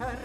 her 0.00 0.16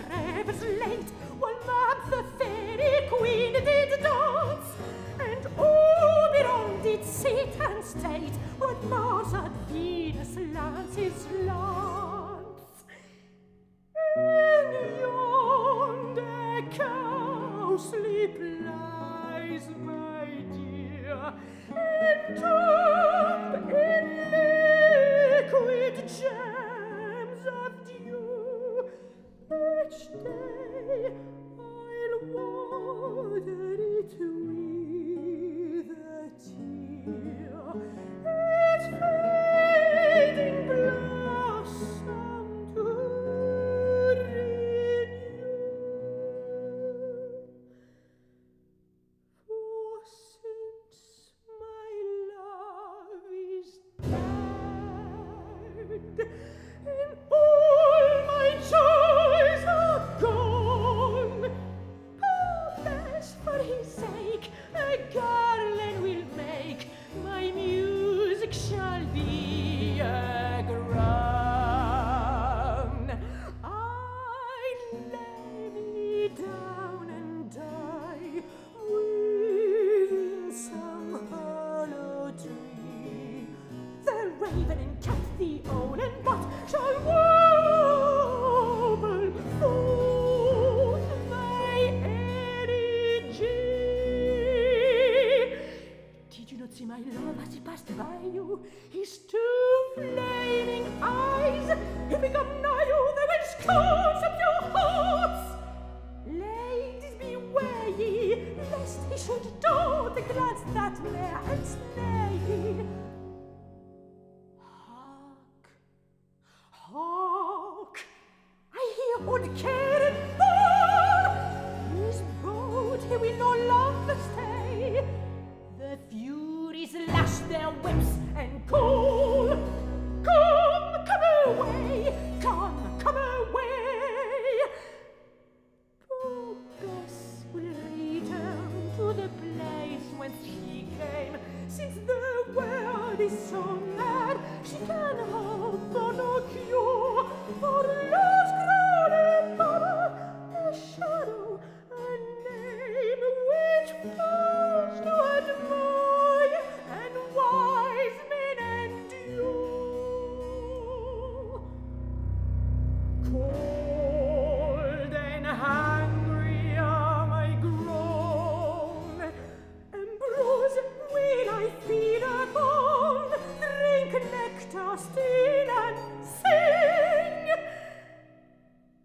Trastinen 174.76 175.96
sing! 176.22 177.48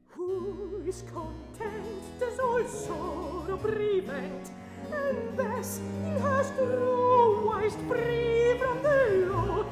Who 0.08 0.82
is 0.84 1.02
content 1.02 2.02
des 2.18 2.42
all 2.42 2.64
sorrow 2.66 3.56
prevent 3.56 4.50
And 4.90 5.38
this 5.38 5.80
he 6.02 6.10
has 6.18 6.50
to 6.58 6.66
always 6.82 7.76
free 7.86 8.58
from 8.58 8.82
the 8.82 9.28
law. 9.30 9.64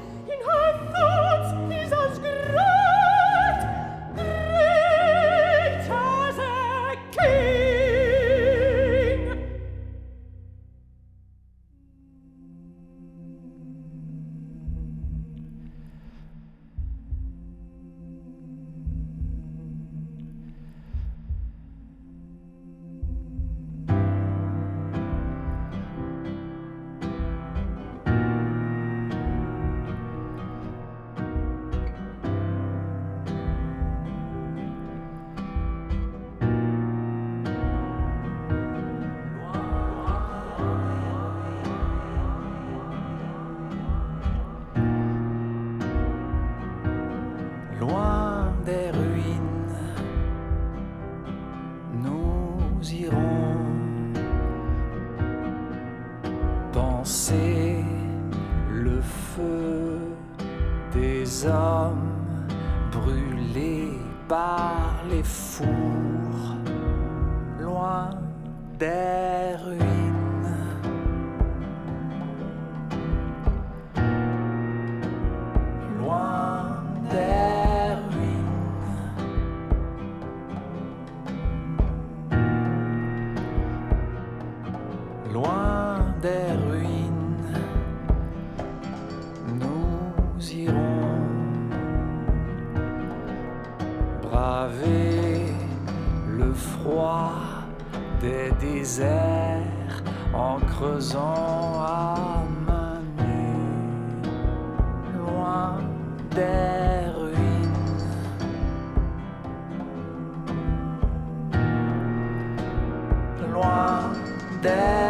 Loin 114.61 115.08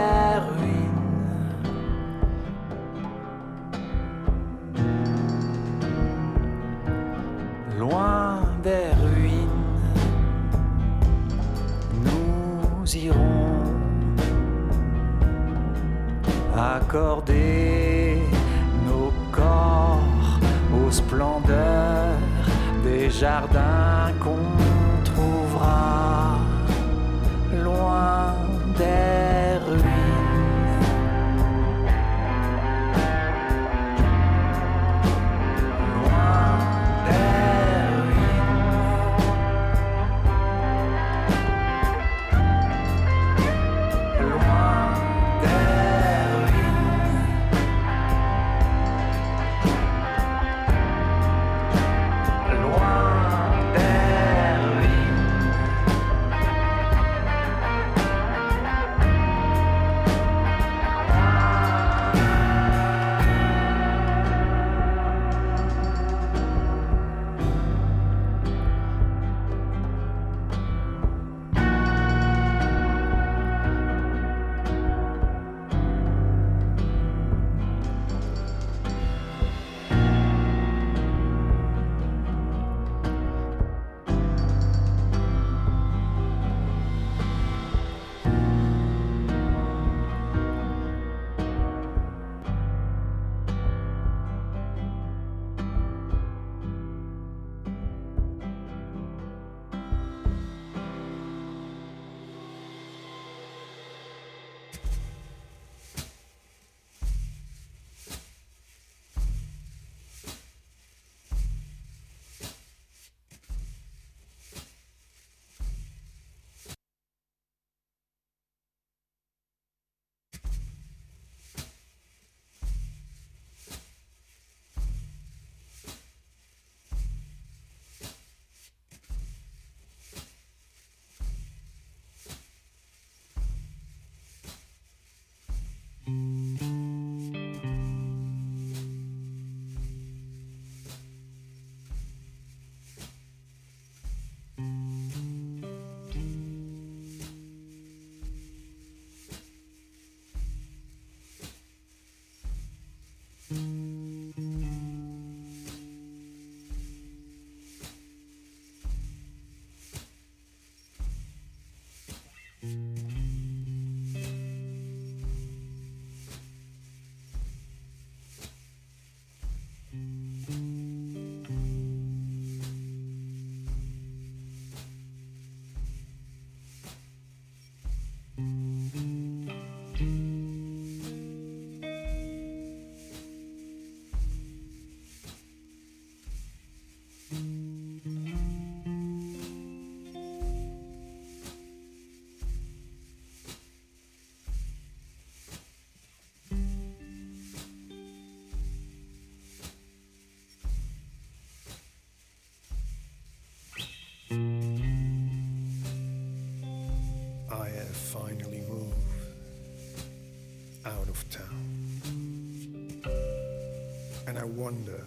And 214.29 214.39
I 214.39 214.45
wonder 214.45 215.07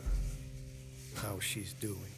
how 1.17 1.39
she's 1.39 1.73
doing. 1.73 2.15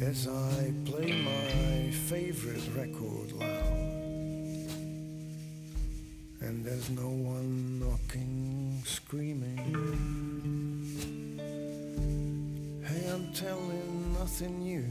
As 0.00 0.26
I 0.26 0.72
play 0.86 1.12
my 1.12 1.90
favorite 2.08 2.66
record 2.74 3.32
loud, 3.32 4.70
and 6.40 6.64
there's 6.64 6.88
no 6.88 7.10
one 7.10 7.80
knocking, 7.80 8.82
screaming. 8.86 9.76
Hey, 12.82 13.10
I'm 13.10 13.30
telling 13.34 14.14
nothing 14.14 14.58
new. 14.60 14.86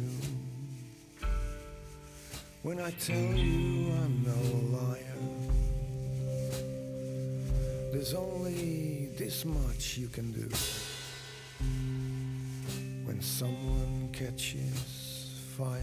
When 2.61 2.79
I 2.79 2.91
tell 2.91 3.15
you 3.15 3.91
I'm 3.93 4.23
no 4.23 4.77
liar, 4.77 5.21
there's 7.91 8.13
only 8.13 8.98
this 9.19 9.43
much 9.43 9.97
you 9.97 10.07
can 10.07 10.31
do. 10.31 10.47
When 13.05 13.19
someone 13.21 14.09
catches 14.13 15.43
fire, 15.57 15.81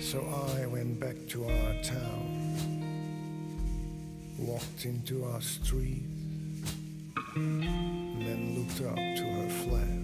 so 0.00 0.20
I 0.54 0.66
went 0.66 1.00
back 1.00 1.16
to 1.30 1.44
our 1.44 1.82
town, 1.82 2.84
walked 4.38 4.84
into 4.84 5.24
our 5.24 5.40
street, 5.40 6.04
then 7.34 8.54
looked 8.56 8.80
up 8.88 8.94
to 8.94 9.24
her 9.24 9.48
flat. 9.64 10.02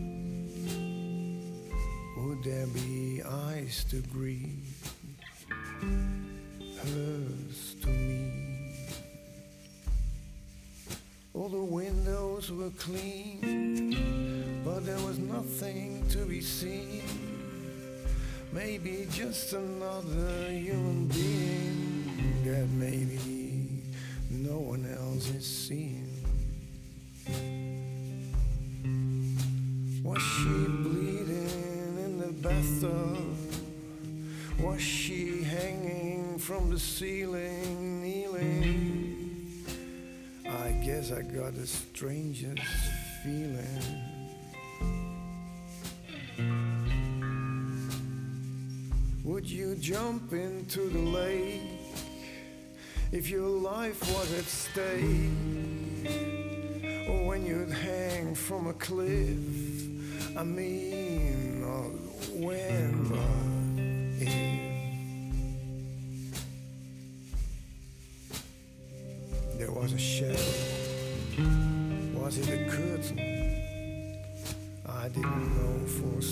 Would 2.18 2.42
there 2.42 2.66
be 2.66 3.22
eyes 3.22 3.84
to 3.90 4.02
greet 4.10 4.64
hers 6.82 7.17
All 12.88 12.95
the 12.95 13.00
windows 13.42 14.64
were 14.64 14.75
clean, 14.75 15.28
nothing 15.28 16.09
to 16.11 16.18
be 16.25 16.40
seen. 16.40 17.02
Maybe 18.52 19.07
just 19.11 19.52
another 19.52 20.50
human 20.50 21.07
being 21.09 22.42
that 22.45 22.68
maybe 22.71 23.83
no 24.30 24.59
one 24.59 24.87
else 24.87 25.28
is 25.30 25.47
seeing. 25.47 26.07
Was 30.02 30.23
she 30.23 30.66
bleeding 30.66 31.99
in 31.99 32.18
the 32.18 32.33
bathtub? 32.33 33.18
Was 34.61 34.80
she 34.80 35.42
hanging 35.42 36.38
from 36.38 36.71
the 36.71 36.78
ceiling, 36.78 37.57
I 41.10 41.22
got 41.22 41.54
the 41.54 41.66
strangest 41.66 42.62
feeling. 43.22 43.82
Would 49.24 49.48
you 49.48 49.74
jump 49.76 50.34
into 50.34 50.80
the 50.90 50.98
lake 50.98 51.62
if 53.10 53.30
your 53.30 53.48
life 53.48 54.00
was 54.12 54.38
at 54.38 54.44
stake? 54.44 55.30
Or 57.08 57.26
when 57.26 57.46
you'd 57.46 57.70
hang 57.70 58.34
from 58.34 58.66
a 58.66 58.74
cliff? 58.74 59.38
I 60.36 60.44
mean, 60.44 61.64
uh, 61.64 61.88
when, 62.36 63.47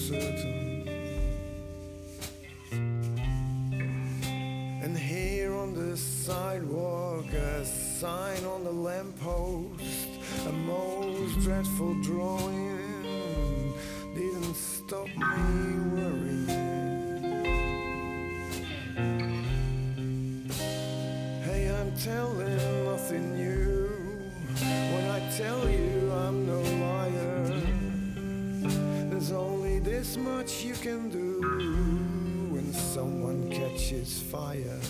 certain. 0.06 0.88
And 4.82 4.96
here 4.96 5.52
on 5.52 5.74
the 5.74 5.96
sidewalk, 5.96 7.26
a 7.32 7.64
sign 7.64 8.44
on 8.44 8.62
the 8.62 8.70
lamppost, 8.70 10.08
a 10.46 10.52
most 10.52 11.40
dreadful 11.40 12.00
drawing 12.02 12.55
this 30.06 30.16
much 30.18 30.62
you 30.62 30.74
can 30.74 31.08
do 31.10 31.40
when 32.54 32.72
someone 32.72 33.50
catches 33.50 34.22
fire. 34.22 34.80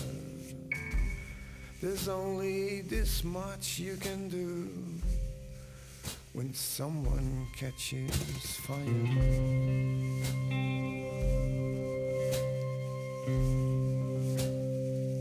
There's 1.81 2.07
only 2.07 2.81
this 2.81 3.23
much 3.23 3.79
you 3.79 3.95
can 3.97 4.29
do 4.29 4.69
when 6.33 6.53
someone 6.53 7.47
catches 7.55 8.11
fire. 8.67 8.77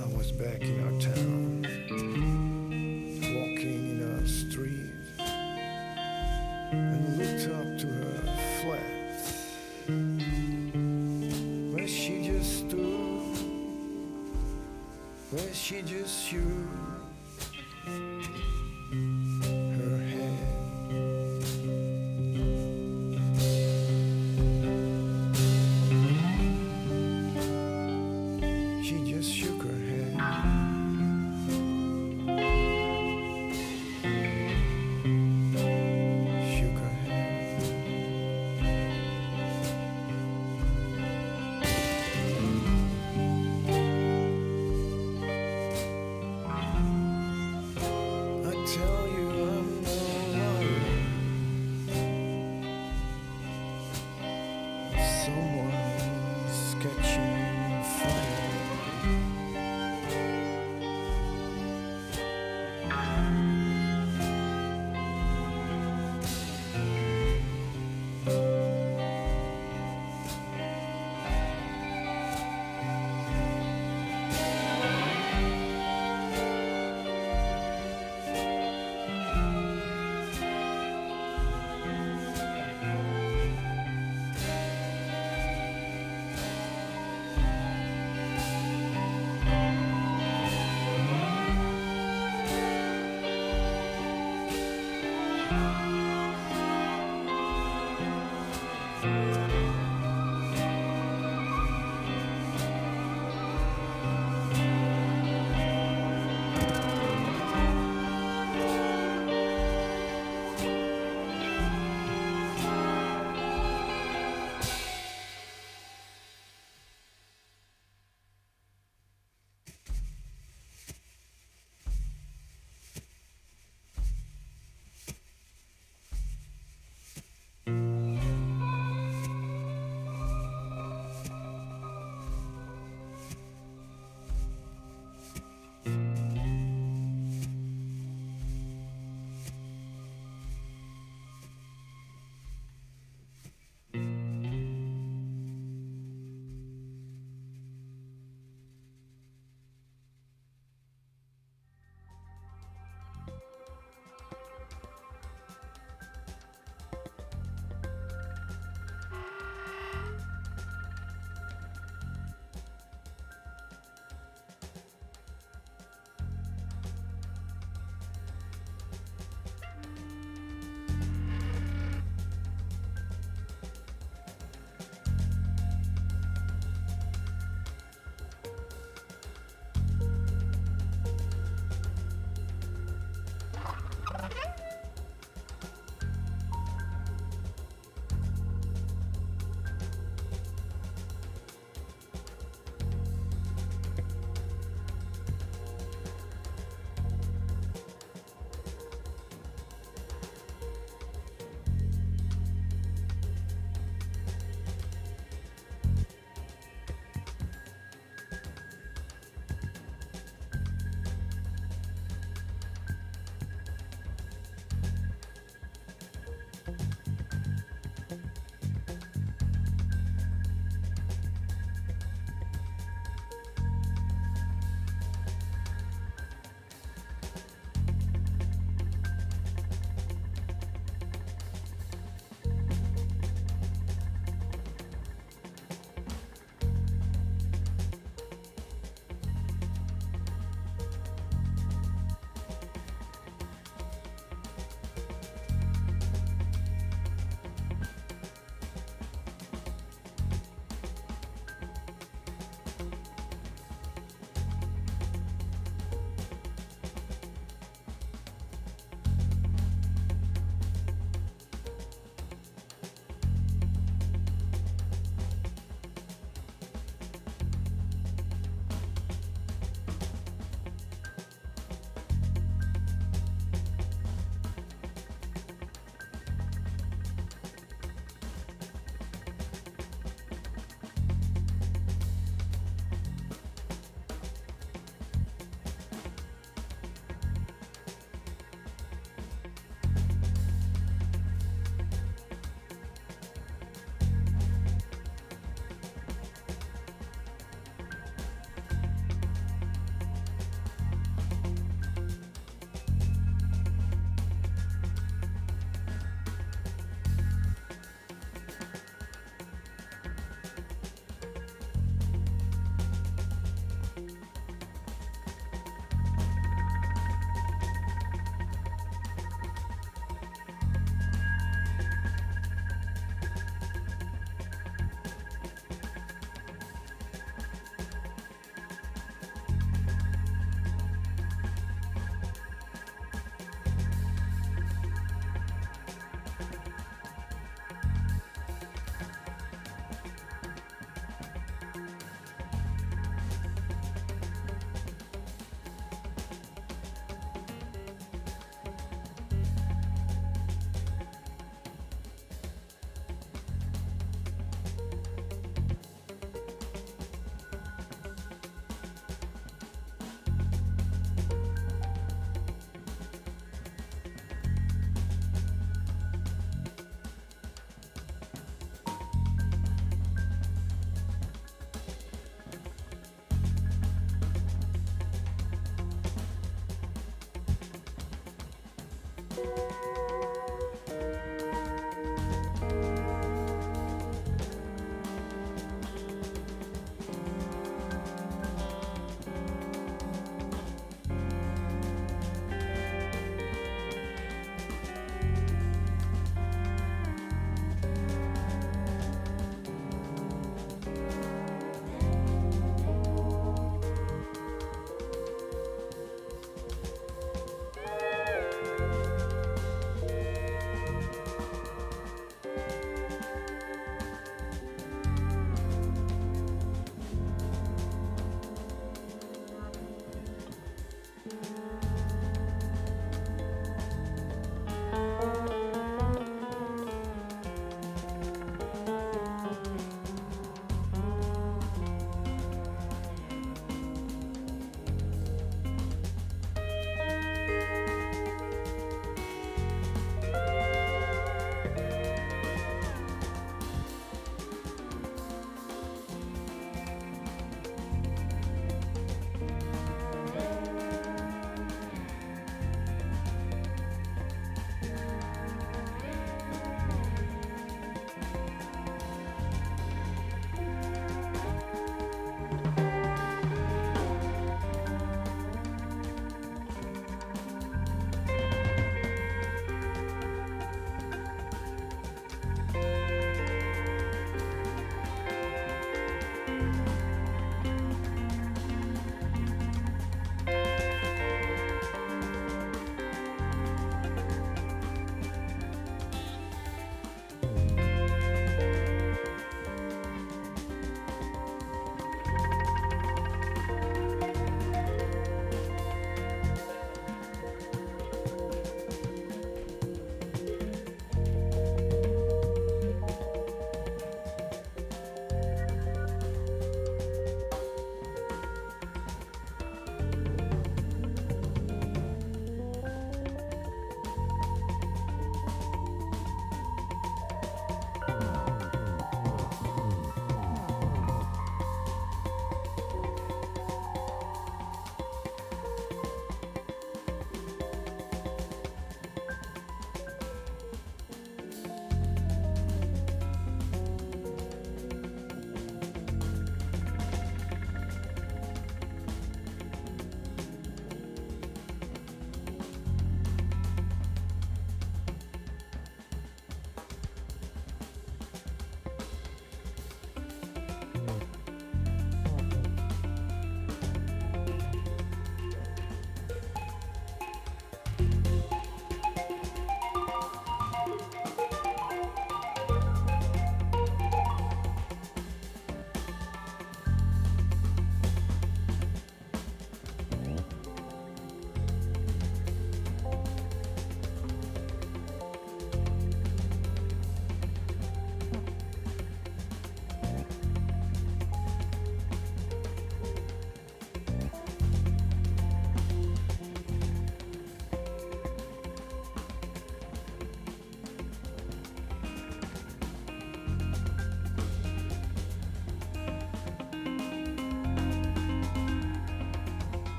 I 0.00 0.16
was 0.16 0.32
back 0.32 0.62
in 0.62 0.84
our 0.86 1.00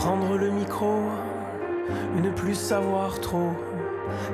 Prendre 0.00 0.38
le 0.38 0.48
micro 0.48 0.94
et 2.16 2.20
ne 2.22 2.30
plus 2.30 2.54
savoir 2.54 3.20
trop 3.20 3.50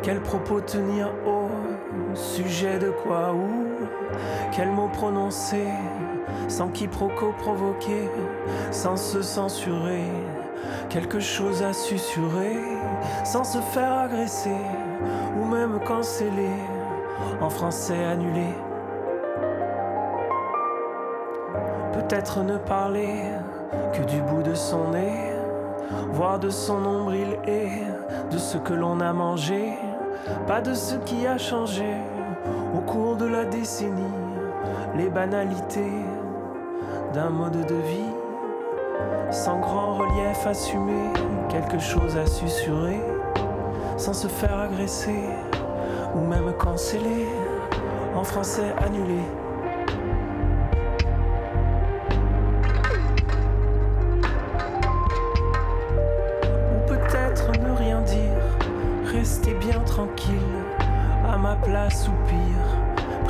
quel 0.01 0.21
propos 0.21 0.61
tenir 0.61 1.09
au 1.27 1.49
sujet 2.15 2.79
de 2.79 2.91
quoi 2.91 3.33
ou 3.35 3.49
quel 4.53 4.69
mot 4.71 4.87
prononcer 4.87 5.67
sans 6.47 6.69
quiproquo 6.69 7.33
provoquer, 7.39 8.09
sans 8.71 8.97
se 8.97 9.23
censurer, 9.23 10.05
quelque 10.89 11.19
chose 11.19 11.65
à 11.65 11.73
susurrer, 11.73 12.61
sans 13.25 13.43
se 13.43 13.59
faire 13.59 13.93
agresser 13.93 14.63
ou 15.37 15.47
même 15.47 15.81
canceller, 15.81 16.63
en 17.41 17.51
français 17.51 18.05
annulé. 18.05 18.55
Peut-être 21.93 22.45
ne 22.45 22.57
parler 22.57 23.33
que 23.93 24.05
du 24.05 24.23
bout 24.23 24.45
de 24.45 24.55
son 24.55 24.91
nez, 24.91 25.36
voir 26.17 26.39
de 26.39 26.49
son 26.49 26.81
nombril 26.81 27.37
et 27.47 27.69
de 28.31 28.39
ce 28.39 28.57
que 28.57 28.73
l'on 28.73 29.01
a 29.01 29.13
mangé, 29.13 29.75
pas 30.47 30.63
de 30.63 30.73
ce 30.73 30.95
qui 30.95 31.27
a 31.27 31.37
changé 31.37 31.93
au 32.75 32.79
cours 32.79 33.17
de 33.17 33.27
la 33.27 33.45
décennie, 33.45 34.17
les 34.97 35.11
banalités 35.11 35.93
d'un 37.13 37.29
mode 37.29 37.67
de 37.67 37.75
vie, 37.75 38.15
sans 39.31 39.61
grand 39.61 39.97
relief 39.97 40.47
assumé, 40.47 41.13
quelque 41.51 41.79
chose 41.79 42.17
à 42.17 42.27
susurrer, 42.27 43.03
sans 43.99 44.15
se 44.15 44.29
faire 44.29 44.59
agresser 44.59 45.21
ou 46.15 46.21
même 46.21 46.51
canceller, 46.55 47.29
en 48.15 48.25
français 48.25 48.75
annulé. 48.83 49.21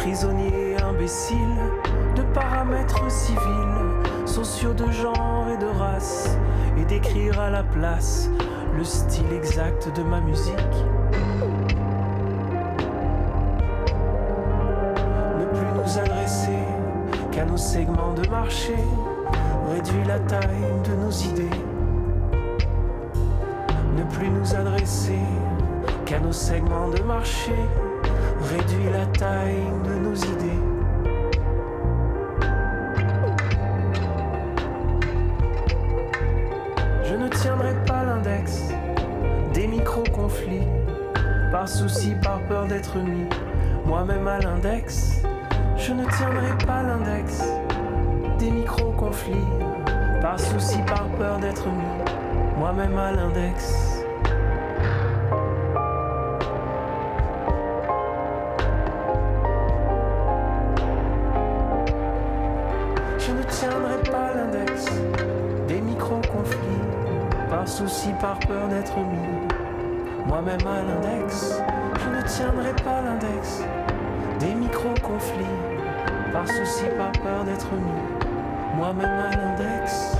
Pire, 0.07 0.17
prisonnier 0.17 0.77
imbécile 0.83 1.57
de 2.15 2.23
paramètres 2.35 3.11
civils, 3.11 4.27
sociaux 4.27 4.73
de 4.73 4.91
genre 4.91 5.47
et 5.53 5.57
de 5.57 5.67
race, 5.79 6.37
et 6.79 6.85
d'écrire 6.85 7.41
à 7.41 7.51
la 7.51 7.63
place 7.63 8.31
le 8.77 8.85
style 8.85 9.33
exact 9.33 9.89
de 9.97 10.03
ma 10.03 10.21
musique. 10.21 10.55
Ne 15.39 15.45
plus 15.47 15.67
nous 15.75 15.99
adresser 15.99 16.65
qu'à 17.33 17.45
nos 17.45 17.57
segments 17.57 18.15
de 18.15 18.29
marché, 18.29 18.75
réduire 19.73 20.07
la 20.07 20.19
taille 20.21 20.67
de 20.85 21.05
nos 21.05 21.11
idées. 21.11 21.61
Ne 23.97 24.05
plus 24.17 24.29
nous 24.29 24.55
adresser 24.55 25.19
qu'à 26.05 26.21
nos 26.21 26.33
segments 26.33 26.89
de 26.89 27.03
marché, 27.03 27.55
réduire 28.57 28.91
la 28.91 29.07
taille 29.07 29.65
de 29.85 29.95
nos 29.95 30.15
idées. 30.15 30.61
Je 37.05 37.15
ne 37.15 37.29
tiendrai 37.29 37.75
pas 37.87 38.05
l'index 38.05 38.71
des 39.53 39.67
micro-conflits, 39.67 40.67
par 41.51 41.69
souci, 41.69 42.15
par 42.23 42.41
peur 42.43 42.67
d'être 42.67 42.97
mis 42.97 43.27
moi-même 43.85 44.27
à 44.27 44.39
l'index. 44.39 45.23
Je 45.77 45.93
ne 45.93 46.05
tiendrai 46.05 46.57
pas 46.67 46.83
l'index 46.83 47.43
des 48.39 48.51
micro-conflits, 48.51 49.49
par 50.23 50.39
souci, 50.39 50.79
par 50.87 51.05
peur 51.19 51.39
d'être 51.39 51.67
mis 51.67 52.59
moi-même 52.59 52.97
à 52.99 53.13
l'index. 53.13 53.86
Moi-même 70.27 70.67
à 70.67 70.83
l'index. 70.83 71.61
Je 72.03 72.09
ne 72.09 72.23
tiendrai 72.23 72.73
pas 72.85 73.01
l'index 73.03 73.63
des 74.39 74.55
micro-conflits, 74.55 75.45
par 76.33 76.47
souci, 76.47 76.85
par 76.97 77.13
peur 77.13 77.45
d'être 77.45 77.73
mis 77.73 78.77
moi-même 78.77 79.05
à 79.05 79.37
l'index. 79.37 80.16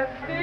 That's 0.00 0.39